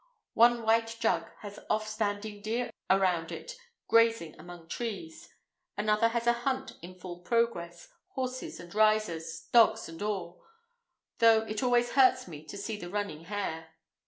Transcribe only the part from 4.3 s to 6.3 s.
among trees. Another has